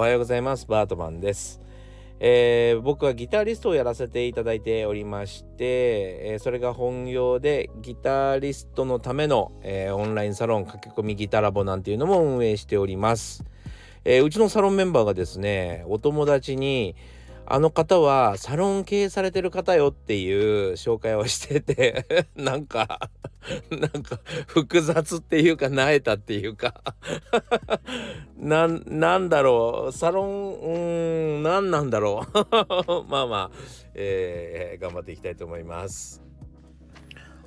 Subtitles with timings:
[0.00, 0.66] おはようございます。
[0.66, 1.60] バートマンです。
[2.20, 13.44] えー、僕はギタリストをやらせていただいておりまして、えー、それが本業でギタリストのための、えー、オンラインサロン駆け込みギタラボなんていうのも運営しております。
[14.06, 16.96] えうちのサロンメンバーがですね、お友達に
[17.52, 23.10] あの方はサロン経営されてる方よっていう紹介をしてて なんか
[23.70, 26.80] なんか複雑っていうかなえたっていうか。
[28.38, 29.92] ななんだろう。
[29.92, 30.78] サロンう
[31.40, 32.38] ん何なんだろう。
[33.10, 33.50] まあまあ、
[33.94, 36.22] えー、頑張っていきたいと思います。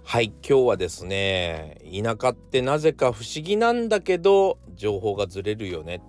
[0.04, 6.02] はい今日はですね田舎ってなぜか不思議なんだけど情報がずれるよね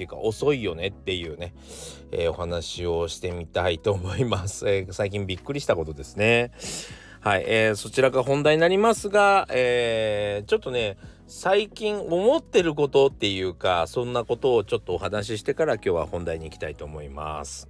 [0.00, 1.52] っていうか遅いよねっていうね、
[2.10, 6.52] えー、お話をしてみたいと思います、えー、最近びっくりしたことですね。
[7.20, 17.68] はい、えー、そちらが本題になりますが、えー、ちょっとね最近思ってることっていうかそんなことをちょっとお話ししてから今日は本題に行きたいと思います。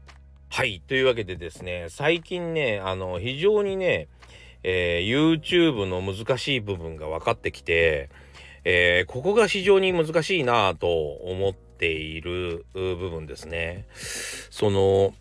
[0.50, 4.06] はいというわけでですね最近ねあの非常にね、
[4.62, 8.08] えー、YouTube の難しい部分が分かってきて
[8.64, 13.86] えー、ここが非常に難しいなと思っている部分ですね。
[14.50, 15.14] その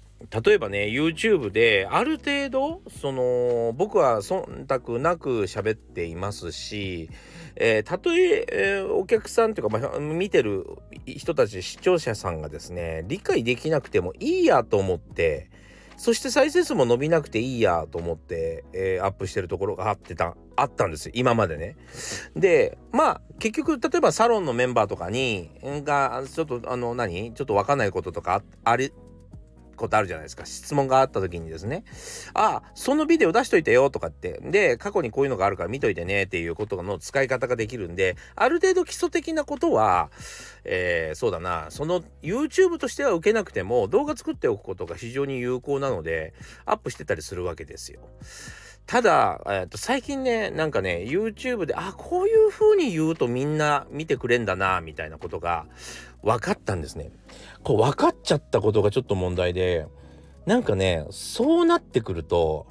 [0.44, 7.10] 例えばね YouTube である程度その僕は忖度なく喋っていますし、
[7.56, 10.66] えー、たとええー、お客さんというか、まあ、見てる
[11.06, 15.50] 人たち視聴者さんがですね理解できなくてもいいやと思って
[16.00, 21.76] そして再生数も伸びなくていいやと思って、えー、アップしてるところがあってたあったんですよ今までね。
[22.36, 27.34] でまあ結局例えばサロンのメンバーとかにがちょっとあの何？
[27.34, 28.94] ちょっと分かんないこととかあり
[29.80, 30.46] ことあるじゃないですか。
[30.46, 31.84] 質問があった時にですね。
[32.34, 34.40] あそのビデオ出しといてよとかって。
[34.44, 40.12] で過去にこういうのがあるから見といてねっていうことの使い方ができるんである程度基礎的なことは、
[40.64, 41.68] えー、そうだな。
[41.70, 46.34] その YouTube としては受けなくても動画作っておくことが非常に有効なので
[46.66, 48.02] アップしてたりするわけですよ。
[48.90, 55.68] ただ、えー、と最近ね、なんかね、YouTube で、あ、こういう風に言うとみんな見てくれんだな、みたいなことが
[56.24, 57.12] 分かったんですね。
[57.64, 59.88] こう分かっちゃったことがちょっと問題で、
[60.46, 62.68] なんかね、そうなってくると、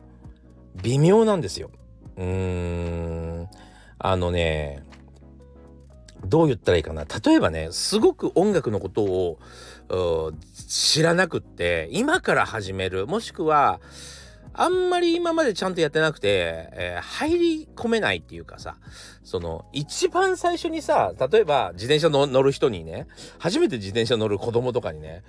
[0.82, 1.70] 微妙なんですよ。
[2.16, 3.48] うーん、
[3.98, 4.84] あのね、
[6.25, 7.04] どう言ったらいいかな。
[7.04, 9.38] 例えばね、すごく音楽のことを
[10.69, 13.81] 知らなくって、今から始める、もしくは、
[14.60, 18.76] あんまり今までちゃんとやってなくて、えー、入り込めないっていうかさ、
[19.22, 23.06] その、一番最初にさ、例えば自転車の乗る人にね、
[23.38, 25.22] 初めて自転車乗る子供とかにね、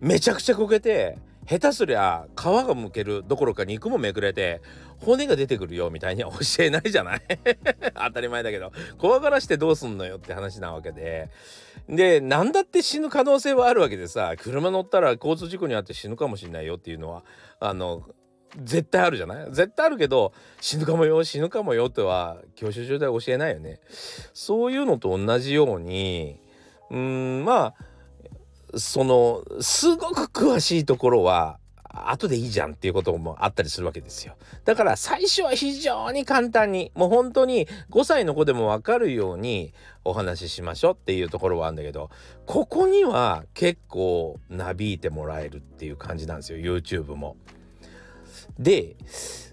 [0.00, 4.60] めちゃくちゃこけて、下手すりゃ皮がむけるどころか肉もめくれて
[5.00, 7.20] 骨が出てくるよみたいには教えないじゃない？
[7.94, 11.30] 当たり前だけど怖がらしてどうすんのよって話なわけで。
[11.88, 17.22] で何だって死ぬ可能性はあるわけでさ車乗ったら交通事故に遭って死ぬかもしんないよっていうのは
[17.60, 18.02] あの
[18.62, 19.46] 絶対あるじゃない？
[19.50, 23.80] 絶対あるけど死ぬかもよ死ぬかもよとは教習所で教えないよね。
[24.32, 26.40] そういうのと同じように
[26.90, 27.74] うんま
[28.72, 31.58] あそのすごく詳しいところは
[31.88, 34.36] 後でいいじゃんっていうこともあったりするわけですよ。
[34.64, 39.72] だから最初は非常に簡単にもう本当に5歳の子でも分かるように
[40.04, 42.10] お話ししましょうっていうところはあるんだけど
[42.44, 47.36] ここには結構なびいてもらえるっていう感じなんですよ YouTube も。
[48.58, 48.96] で、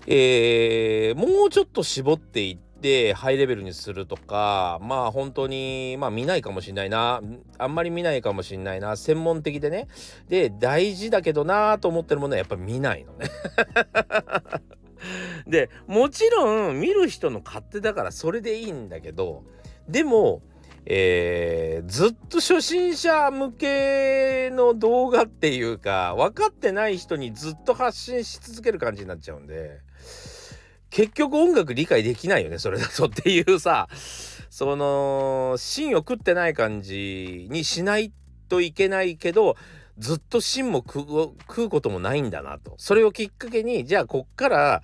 [0.08, 7.22] えー、もうちょっと絞っていってハイレベルにするとかまあ本当にまあ見ないかもしんないな。
[7.58, 8.98] あんまり見ないかもしんないな。
[8.98, 9.88] 専門的でね。
[10.28, 13.28] で大事だけどなと思ってるものはやっぱ見ないのね。
[15.48, 19.44] でもちろん見る人の勝手だからそれでいいんだけど
[19.88, 20.42] でも
[20.86, 29.80] えー、ずっと初心者向けの動画っていうか分かってない人にずっと発信し続ける感じになっちゃうんで
[30.90, 33.88] 結局音楽理解できないよねそれだとっていうさ
[34.50, 38.12] その芯を食ってない感じにしない
[38.50, 39.56] といけないけど
[39.98, 42.74] ずっと芯も食うこともないんだなと。
[42.78, 44.84] それをきっかけにじゃあこっから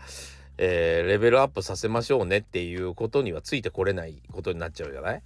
[0.61, 5.21] えー、レベルアップさせましょうねっていうことにはついてこれないことになっちゃうじゃない？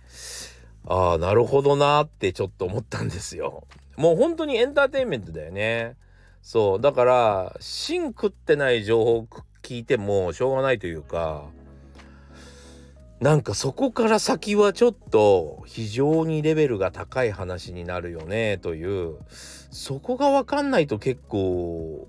[0.85, 3.65] ああ、なるほどなってちょっと思ったんですよ。
[3.95, 5.95] もう本当にエンターテインメントだよね。
[6.41, 6.81] そう。
[6.81, 9.27] だから、芯食ってない情報
[9.61, 11.45] 聞いてもしょうがないというか、
[13.23, 22.05] なんかそこから先はちょっと非常にレベルが高い話になるよねというそこが分かんないと結構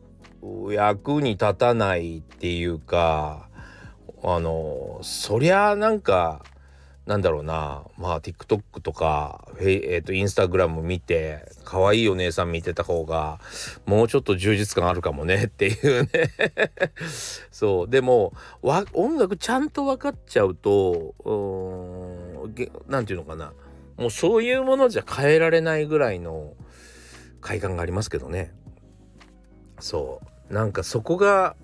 [0.73, 3.49] 役に立たないっていうか
[4.25, 6.43] あのそりゃなんか
[7.07, 7.85] なんだろうな。
[7.99, 13.41] まあ TikTok とかえっ、ー、とインスタグラム見て可愛いお姉さん見てた方が
[13.85, 16.09] もうちょっと充実感あるかもね っていうね。
[17.53, 17.89] そう。
[17.89, 21.15] でも音楽ちゃんと分かっちゃうと
[22.89, 23.53] 何て言うのかな。
[23.97, 26.55] もうそういうものじゃ変えられないぐらいの
[27.41, 28.53] 快感がありますけどね。
[29.79, 30.21] そ
[30.51, 30.53] う。
[30.53, 31.55] なんかそこが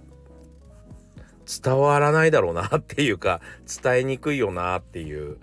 [1.63, 3.41] 伝わらないだろうなっていうか
[3.83, 5.39] 伝えにくいよなっていう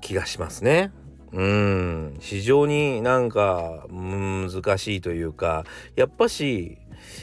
[0.00, 0.92] 気がしますね。
[1.32, 5.64] うん非常になんか難しいというか
[5.94, 6.78] やっぱし、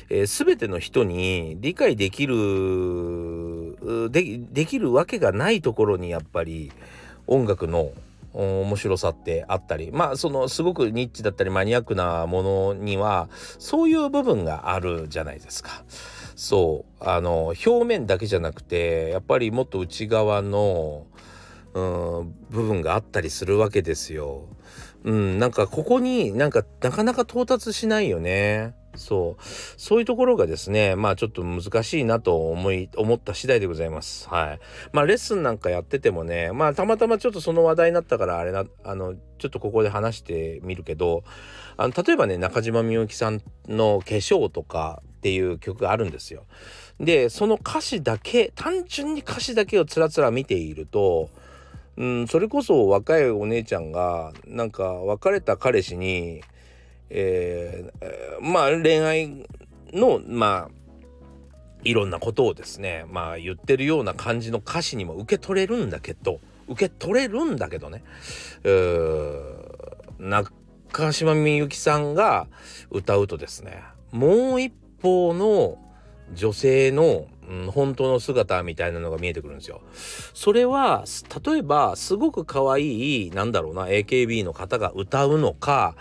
[0.10, 6.72] えー、全ての人に理解できるでできるわけがないところにやっぱり
[7.28, 7.92] 音楽の
[8.34, 13.30] 面白さってあったりまあそのすごくニッチだったりマニアックなものには
[13.60, 15.84] そういう部分があるじゃないですか。
[16.38, 21.08] そうあの表面だけじゃなくてやっぱりもっと内側の、
[21.74, 24.46] うん、部分があったりするわけですよ。
[25.04, 28.76] うん、なんかここになんかなかなか到達しないよね。
[28.98, 29.44] そう。
[29.78, 34.28] そういうところがですねまあちょっと難しいなと思い思った次第でございます。
[34.30, 34.60] はい。
[34.92, 41.24] まあレッスンなんかやっててもねまあたまたまちょっとその話題になったからあれなあのちょっとここで話してみるけど
[41.78, 46.46] あの例えばね中島みゆきさんの「化粧」とかっていう曲があるんですよ。
[47.00, 51.30] でその歌詞だけ単純に歌詞だけをつらつら見ていると
[51.98, 56.42] うん、それこそ若いお姉ちゃんがなんか別れた彼氏に
[57.10, 59.46] えー、まあ恋愛
[59.94, 60.78] のまあ
[61.84, 68.04] いろんなことをですねまあ言ってるような感じの歌詞にも受け取れるんだけど受け取れるんだけどね、
[70.20, 70.52] 中
[71.14, 72.48] 島みゆきさんが
[72.92, 75.78] 歌うとですねもう一方の
[76.34, 79.82] 女性の、うん、本当の姿みたいなのが見えてくるんですよ。
[80.34, 81.06] それは
[81.46, 85.96] 例えばすごく可愛いなんだろうな AKB の方が歌うのか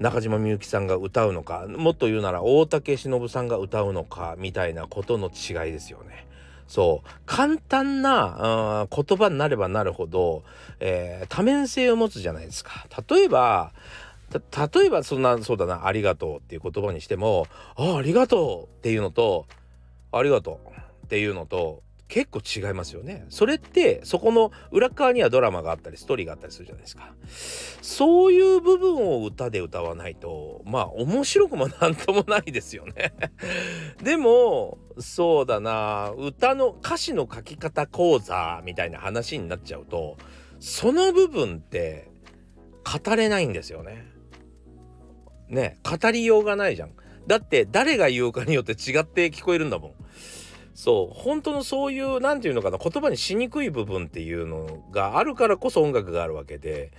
[0.00, 6.26] 中島みゆきさんが歌うのかもっと言うなら大竹しのぶさんが歌うのかみたいなことの違いですよね。
[6.66, 10.42] そう簡単な言葉になればなるほど、
[10.78, 12.86] えー、多面性を持つじゃないですか。
[13.08, 13.72] 例えば
[14.32, 19.46] 例えばそんなそうだな「ありがとう」っていう言葉にしても「あありがとう」っていうのと
[20.12, 20.70] 「ありがとう」
[21.04, 23.24] っていうのと結構違いますよね。
[23.28, 27.14] それってそこの裏側にはドラマがあったりストーリーがあったりするじゃないですか。
[27.82, 33.14] そういう部分を歌で歌わないとまあ面白くもなんともないですよね。
[34.02, 40.16] でもそうだな歌の歌詞の書き方講座みたいな話になっちゃうと
[40.58, 42.10] その部分って
[43.04, 44.04] 語れないんですよね。
[45.48, 46.92] ね語りようがないじゃん。
[47.28, 49.99] だって誰が言うかによって違って聞こえるんだもん。
[50.74, 56.92] そう本当のそういう何て言うのかな言葉にしにくい部分っていうのがあるからこそ音楽があるわけで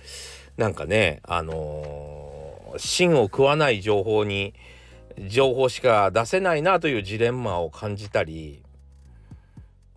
[0.56, 4.54] なんかねあのー、芯を食わない情報に
[5.28, 8.62] 情報しか出せないなというジレンマを感じたり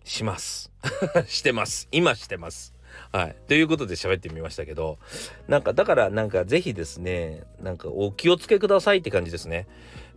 [0.04, 0.70] します。
[1.26, 1.88] してます。
[1.90, 2.75] 今してます。
[3.12, 3.36] はい。
[3.48, 4.98] ということで喋ってみましたけど、
[5.48, 9.66] なんか、だからなんかぜひですね、なんかお気をつけくださいって感じですね。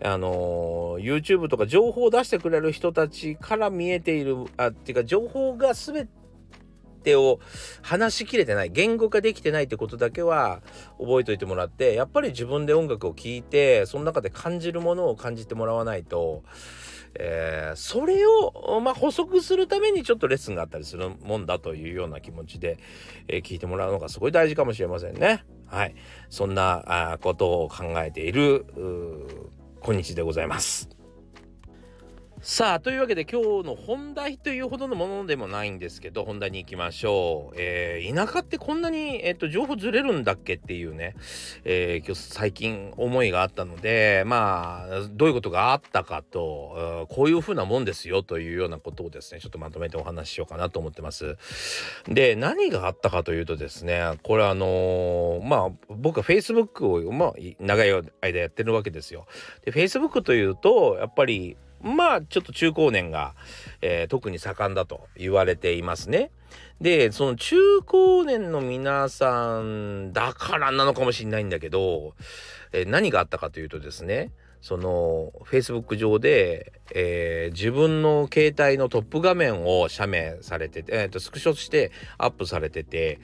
[0.03, 6.07] あのー、YouTube とか情報を出してくれる人たちから見えている、あ、っていうか情報が全
[6.99, 7.39] てを
[7.81, 10.61] 話しきれてない、言語化できてないってことだけは
[10.99, 16.43] 覚えておいてもらって、やっぱり自分で音楽を聴いて、その中で感じるものを感じてもらわないと、
[17.15, 22.77] えー、それを、まあ、補足するためにちょっとレッスンがあったりするもんだというような気持ちで、
[23.27, 25.43] えー、聞いてもらうのがすごい大事かもしれませんね。
[25.65, 25.95] はい。
[26.29, 28.65] そんなことを考えている、
[29.81, 30.98] 今日でございます。
[32.41, 41.15] さあというわけで今日の本題というほどのものでもないんですけど本題に行きましょう、えー、田舎ってこんなに、えーと、情報ずれるんだっけっていうね、
[41.65, 51.35] えー、今日最近思いがあったのでまあどういうことがあったかとこういうふうなもんですよというようなことをですねちょっとまとめてお話ししようかなと思ってます。
[52.07, 57.91] で何があったかというとですねこれあのー、まあ僕は Facebook を、まあ、長い
[58.21, 59.27] 間やってるわけですよ。
[59.65, 63.35] で Facebook というとやっぱりまあちょっと中高年が、
[63.81, 66.31] えー、特に盛んだと言われていますね。
[66.81, 72.15] でその中高年の皆さんだからなのかもしれないんだけど、
[72.71, 74.31] えー、何があったかというとですね
[74.61, 83.19] その Facebook 上で、えー、自分の携帯のトップ画面を写メされてて、えー、とスクショしてアップされてて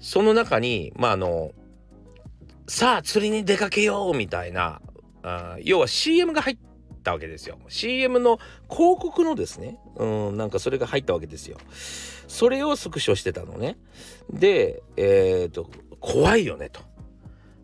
[0.00, 1.52] その中にまああの
[2.66, 4.80] さあ釣りに出かけようみたいな
[5.22, 6.67] あ要は CM が入って
[7.08, 7.58] ったわけですよ。
[7.68, 8.38] CM の
[8.70, 11.56] 広告のですね、うん、なんかそれが入ったわけですよ。
[12.28, 13.78] それをスクショしてたのね。
[14.30, 16.80] で、えっ、と、怖いよねと。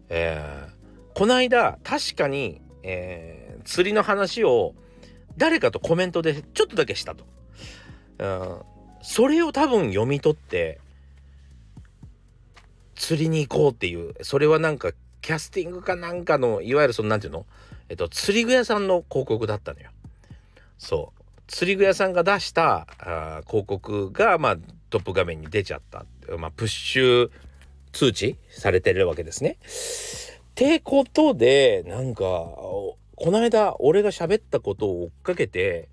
[0.09, 4.75] えー、この間、確かに、えー、釣りの話を
[5.37, 7.25] 誰かとコメントでちょっとだけしたと。
[8.19, 8.61] うん、
[9.03, 10.81] それを多分読み取って、
[12.95, 17.45] 釣りに行こうっていう、それはなんかキャスティングかなんかの、いわゆるその、なんていうの？
[17.89, 19.91] えっと、釣り具屋さんの広告だったのよ。
[20.79, 21.21] そう。
[21.47, 24.57] 釣り具屋さんが出したあ広告が、まあ、
[24.91, 26.07] トップ画面に出ちゃった。
[26.39, 27.31] まあ、プッシュ
[27.93, 29.59] 通知されてるわけですね。
[29.61, 35.89] ってことで、なんか、この間、俺が喋ったことを追っかけて、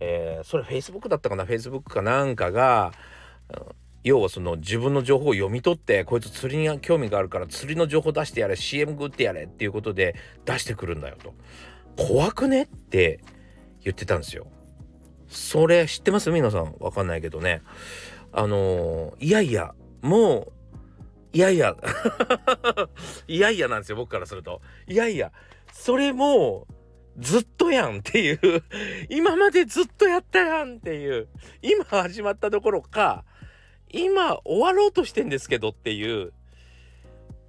[0.00, 2.92] えー、それ Facebook だったかな ?Facebook かなんかが、
[4.02, 10.14] 要はその自分の情報を読み取ってこいつ釣りに興味があるから釣りの情報出してやれ CM グってやれっていうことで
[10.46, 11.34] 出してくるんだよと。
[11.96, 13.20] 怖くねって
[13.84, 14.46] 言ってたんですよ。
[15.28, 16.30] それ知ってます？
[16.30, 16.74] 皆さん。
[16.80, 17.62] わかんないけどね。
[18.32, 20.52] あのー、いやいやもう
[21.32, 21.76] いやいや
[23.28, 24.62] いやいやなんですよ僕からすると。
[24.88, 25.32] いやいや
[25.72, 26.74] それもう
[27.18, 28.40] ずっとやんっていう。
[29.08, 31.28] 今までずっとやったやんっていう。
[31.60, 33.24] 今始まったところか
[33.92, 36.32] 今終わろうとしてんですけどっていう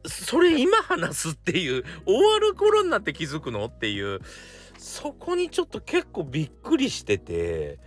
[0.05, 4.19] それ今話すっていう終わる頃になって気づくのっていう
[4.77, 7.77] そこにちょっと結構びっくりしてて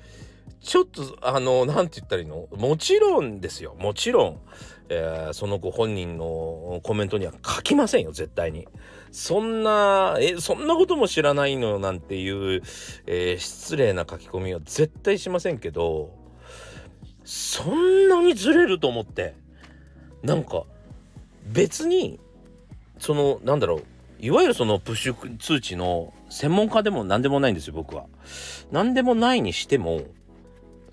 [0.60, 2.48] ちょっとあの何て言ったらいいの？
[2.56, 3.76] もちろんですよ。
[3.78, 4.40] もちろん、
[4.88, 8.12] えー、その子本人のコメントには書きませんよ。
[8.12, 8.66] 絶対に。
[9.10, 12.62] そんなえそんなことも知らないのなんていう、
[13.06, 16.16] えー、失礼な書き込みは絶対しませんけど
[17.24, 19.34] そんなにずれると思って。
[20.22, 20.64] なんか
[21.46, 22.18] 別に
[22.98, 23.84] そのなんだろう。
[24.20, 28.06] いわゆるそのプッシュ通知の専門家でも何でもないんですよ僕は。
[28.70, 30.02] 何でもないにしても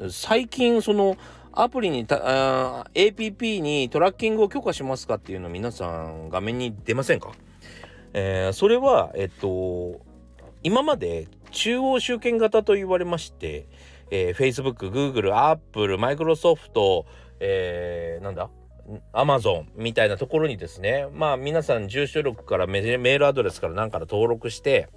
[0.09, 1.15] 最近その
[1.53, 7.31] アプリにた APP にトラッキングを許可しますかっていうの皆さん画面に出ませんか？
[8.13, 10.01] えー、それはえっと
[10.63, 13.65] 今まで中央集権型と言われまして
[14.11, 17.05] えー、Facebook、Google、Apple、Microsoft、
[17.39, 18.49] えー、なんだ
[19.13, 24.89] ？Amazon みたいなところにですね、まあ皆さん住所録からメールアドレスから何から登録して、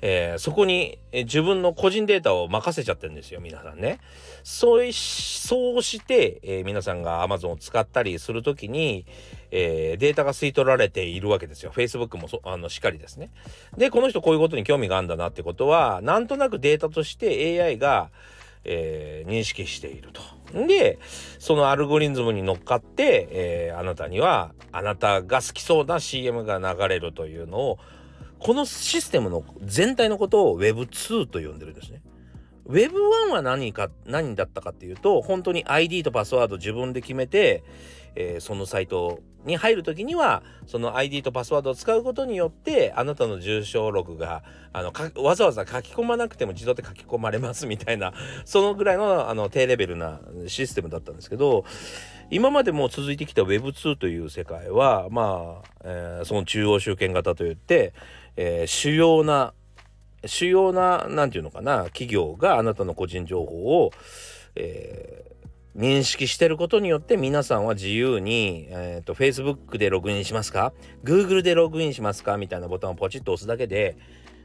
[0.00, 3.98] えー、そこに、え自分の個人データを任せちゃってるんですよ、皆さんね。
[4.44, 9.06] そうそうして、えー、皆さんが Amazon を使ったりするときに、
[9.50, 11.72] えー、データが吸い取られているわけですよ。
[11.74, 13.30] Facebook もそあのしっかりですね。
[13.76, 18.10] で、この人こういうことに興味があるんだなってことは、なんとなくデータとして AI が、
[18.64, 20.20] えー、認識していると。
[20.66, 20.98] で、
[21.38, 27.78] そのアルゴリズムに乗っかって、えー、あなたには、あなたが好きそうな CM が流れるというのを、
[28.38, 32.02] このシステムの全体のことを Web2 と呼んでるんですね。
[32.68, 37.64] Web1 は何か、何だったかっていうと、本当に ID とパスワード自分で決めて、
[38.20, 48.12] えー、そのサイトに入る時には、その ID とパスワードを使うことによって、あなたの住所録が、あの、わざわざ書き込まなくても自動で書き込まれますみたいな、
[48.44, 51.64] そのぐらいの、あの、低レベルなシステムだったんですけど、
[52.28, 57.94] 今までも続いてきた Web2 という世界は、まあ、えー、その中央集権型といって、
[58.36, 59.54] えー、主要な
[60.26, 63.92] 主要な何て言うのかな企業があなたの個人情報を、
[64.56, 65.37] えー、
[65.76, 70.72] 認識してることによって皆さんは自由に、えーと、Facebook でログインしますか
[71.04, 72.36] ？Google でログインしますか？
[72.36, 73.96] みたいなボタンをポチッと押すだけで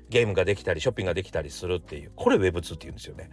[0.09, 3.29] ゲームができたりショッピングができたりするっていうこれ Web2 って言うんですよね。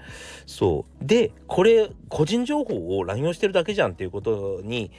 [0.46, 1.04] そう。
[1.04, 4.90] でこれ個人情報を乱用してるだけじゃんっていうことに、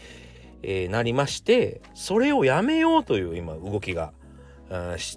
[0.61, 4.13] えー、なりましてそれをやめようという今動きが。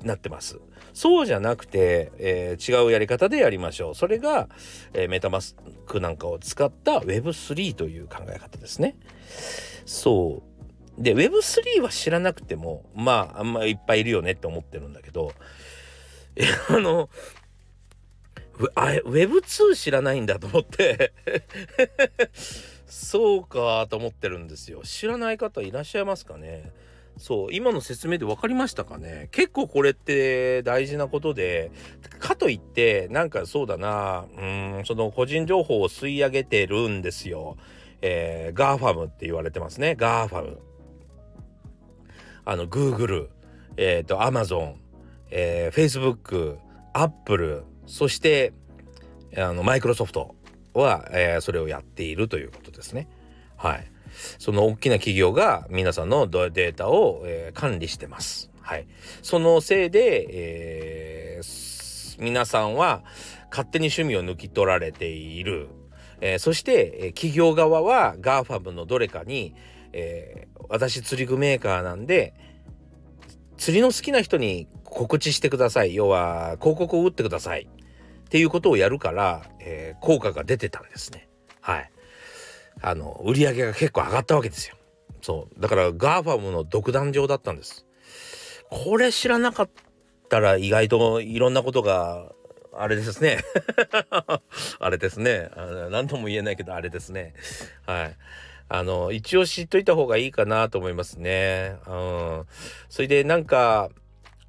[0.04, 0.58] なってます。
[0.92, 3.94] そうじゃなくて、えー、違うやり方でやりましょう。
[3.94, 4.48] それが、
[4.92, 5.56] えー、メタマス
[5.86, 8.96] クなんかを使った Web3 という考え方ですね。
[9.86, 10.42] そ
[10.98, 11.02] う。
[11.02, 15.32] で、Web3 は知らなくても、まあ、あんまいっぱいいるよねって思ってるんだけど、
[16.68, 17.08] あの、
[18.58, 21.12] Web2 知らないんだと思って
[22.86, 24.82] そうかと思ってるんですよ。
[24.84, 26.70] 知らない方いらっしゃいますかね？
[27.16, 29.28] そう今の説明で分かりましたかね？
[29.30, 31.70] 結構これって大事なことで
[32.18, 37.56] かといってなんかそうだなうんその個人情報を吸い上げてるんですよ。
[38.02, 40.58] えー、ガーファムって言われてますねガーファム。
[42.44, 43.28] あの Google
[43.76, 44.74] えっ、ー、と Amazon、
[45.30, 46.58] えー、Facebook
[46.92, 48.52] Apple そして
[49.36, 50.34] あのマイクロソフト
[50.74, 53.08] は、えー、それをやっているということですね。
[53.56, 53.90] はい。
[54.38, 58.50] その大きな企業が皆さんのデータを、えー、管理してます。
[58.60, 58.86] はい。
[59.22, 63.02] そのせいで、えー、皆さんは
[63.50, 65.68] 勝手に趣味を抜き取られている。
[66.20, 69.54] えー、そして、え企業側は GAFAM のどれかに、
[69.92, 72.34] え、私釣り具メーカーなんで
[73.56, 77.68] 釣りの好きな人に告知してください要は広告を打ってください
[78.26, 81.28] っていうことをやるから、え、効果が出てたんですね
[81.60, 81.90] はい
[82.82, 84.76] あの売り上げが結構上がったわけですよ。
[85.22, 85.60] そう。
[85.60, 87.86] だから GAFAM の独壇場だったんです。
[88.70, 89.70] これ知らなかっ
[90.28, 92.32] たら意外といろんなことが
[92.76, 93.38] あれですね。
[94.80, 95.50] あれですね。
[95.90, 97.34] 何とも言えないけどあれですね。
[97.86, 98.16] はい。
[98.68, 101.76] あの一応知っといた方がいいかなと思いますね。
[101.86, 102.46] うん。
[102.88, 103.90] それでなんか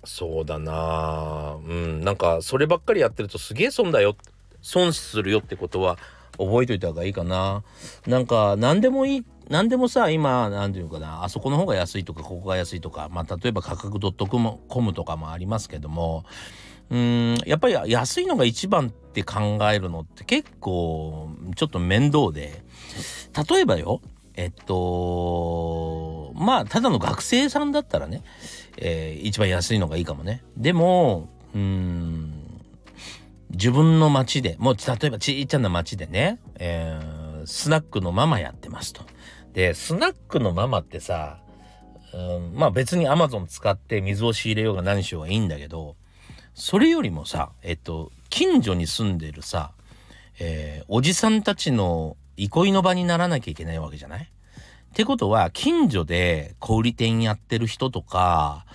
[0.04, 1.58] そうだな。
[1.64, 2.02] うん。
[2.02, 4.16] なんかそればっかりやってるとすげえ損だよ。
[4.62, 5.98] 損するよってことは
[6.38, 7.64] 覚えといた方がいいかな。
[8.08, 11.24] なんか何でもいい何でもさ今何て言うかな。
[11.24, 16.24] あそこの方が安いとかここが安いとかまあ例えば価格 .com とかもありますけども。
[16.92, 22.64] うんやっぱり安いのが一番って考えるのって結構ちょっと面倒で。
[23.50, 24.02] 例えばよ
[24.36, 28.24] えっとまあただの学生さんだったらね、
[28.78, 30.44] えー、一番安いのがいいかもね。
[30.58, 32.35] でもうん
[33.56, 39.04] 自分の町でもう例えばちっちゃな町でね、えー、スナックのママやってますと。
[39.54, 41.40] でスナックのママってさ
[42.14, 45.96] うんまあ別にアマゾン使って水を仕入れようが何しようがいいんだけど
[46.54, 49.72] それよりもさえっと近所に住んでるさ、
[50.40, 54.24] えー、おじさんたちの憩いの場にならなきゃいけないわけじゃない？
[54.24, 58.66] ってことは近所で小売店やってる人とか、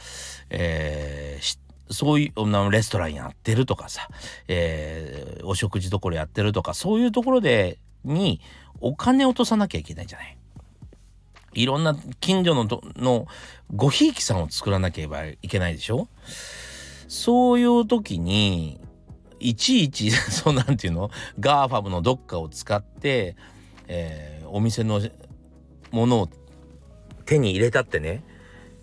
[0.51, 1.43] えー、
[1.91, 4.09] そういうレストランやってるとかさ、
[4.49, 8.41] えー、お食事どころやってるとかそういうところでに
[8.81, 10.37] お金落とさなきゃいけないじゃない。
[11.53, 12.67] いろんな近所の
[12.97, 13.27] の
[13.75, 16.09] ごひいきさんを作らなければいけないでしょ？
[17.09, 18.81] そういう時に、
[19.41, 21.11] いちいち、 そうなんていうの？
[21.41, 23.35] ガーファムのどっかを使って、
[23.89, 25.01] えー、お店の
[25.91, 26.29] ものを
[27.27, 28.23] 手に入れたってね、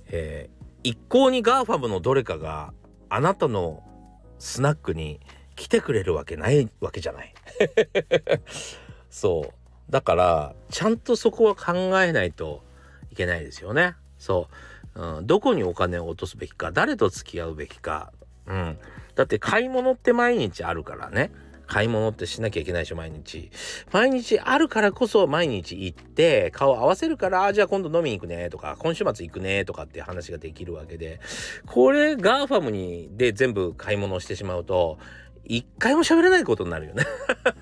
[0.09, 2.73] えー、一向にガーファムのどれかが
[3.09, 3.83] あなたの
[4.39, 5.19] スナックに
[5.55, 7.33] 来てくれるわけないわけじゃない。
[9.09, 9.91] そう。
[9.91, 12.63] だから、ちゃんとそこは考えないと
[13.11, 13.95] いけないですよね。
[14.19, 14.49] そ
[14.95, 15.17] う。
[15.17, 18.11] うん、どこにお金を落とすべきか誰と付き合うべきか
[18.47, 18.79] うん。
[19.15, 21.31] だって買い物って毎日あるからね。
[21.67, 23.51] 買い物ってしなきゃいけないでしょ、毎日。
[23.91, 31.19] 毎日あるからこそ毎日行って、顔合わせるから、じゃあ今度飲みに行くねとか、今週末行くねとかって話ができるわけで、
[31.65, 34.97] これガーファムにで全部買い物をしてしまうと、
[35.49, 37.05] 一回も喋れないことになるよね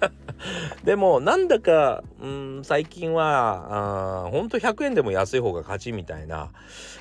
[0.83, 6.51] でもなんだか、うん、最近はほんと100円でも安い方が勝ちみたいな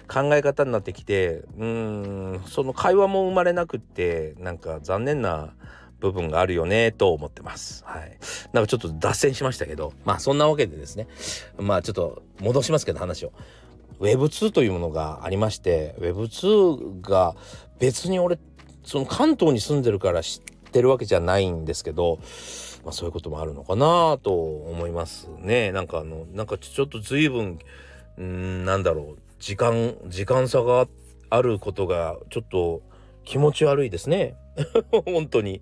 [0.09, 5.55] 考え方になってきてうんその会話も生まれなくってなんか残念な
[6.05, 7.83] 部分があるよねと思ってます。
[7.87, 8.19] はい。
[8.53, 11.09] なんかちょっと脱線しましたけどまあそんなわけでですね
[11.59, 13.33] まあちょっと戻しますけど話を。
[14.01, 17.37] Web2 というものがありまして Web2 が
[17.79, 18.39] 別に俺
[18.83, 22.19] その関東に住んでるから知ってるわけじゃないんですけど、
[22.85, 25.73] まあ、そういうこともあるのかなと思いますね。
[25.73, 27.59] なんかあのなんかちょっと随分
[28.21, 30.87] んなんだろう時間時間差が
[31.31, 32.83] あることがちょっと
[33.25, 34.37] 気持ち悪いですね。
[35.05, 35.61] 本当に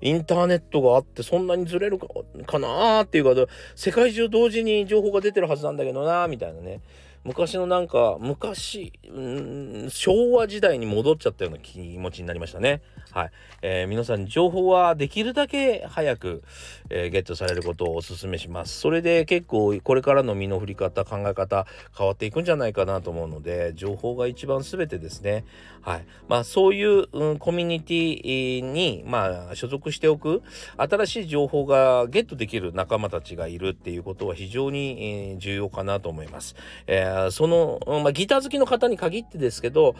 [0.00, 2.06] インターネットがあってそんなにずれるか
[2.46, 6.80] かなーっていうか世界中同時に情報が出てるはずなんだけどなーみたいなね
[7.24, 12.82] 昔のなんか昔ん昭和時代に戻っちゃったような気持ちになりましたね。
[13.16, 13.30] はい、
[13.62, 16.42] えー、皆さん情報はできるだけ早く、
[16.90, 18.78] えー、ゲットされることをお勧めします。
[18.78, 25.46] それで結構これからの身の振り方考え方変わっていくんじゃないかなと思うので情報が一番全てですね。
[25.80, 30.42] はい、まあそういう、うん、コミュニティにまあ所属しておく
[30.76, 36.54] 新しい情報がゲットできる仲間たちがいるっていうことは非常に、えー、重要かなと思います。
[36.86, 39.94] えーその、まあ、ギター好きの方に限ってですけど、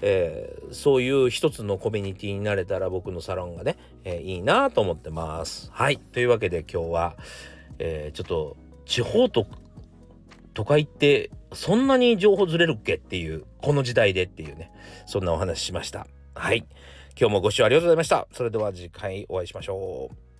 [0.00, 5.70] えー、そういう一つのコミュニティになれたら僕のサロンがね、えー、いいなと思ってます。
[5.72, 5.98] はい。
[5.98, 7.16] というわけで今日は、
[7.78, 9.46] えー、ちょっと地方と
[10.54, 14.72] 都会ってそんなに情報ずれるっけっていう、この時代でっていうね、
[15.06, 16.06] そんなお話ししました。
[16.34, 16.66] はい。
[17.18, 18.26] 今日もご視聴ありがとうございました。
[18.32, 20.31] それでは次回お会いしましょう。